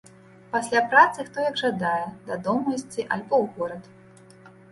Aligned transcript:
Пасля 0.53 0.79
працы 0.93 1.25
хто 1.27 1.43
як 1.49 1.59
жадае, 1.63 2.07
дадому 2.31 2.73
ісці 2.79 3.07
альбо 3.17 3.35
ў 3.43 3.45
горад. 3.55 3.83